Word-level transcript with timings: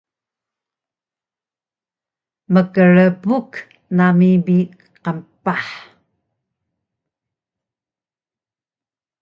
mkrbuk 2.53 3.51
nami 3.95 4.31
bi 4.45 4.57
qmeepah 5.03 5.65